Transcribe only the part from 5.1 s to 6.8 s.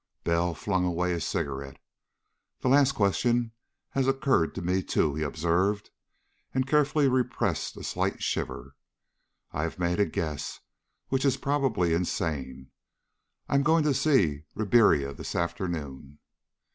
he observed, and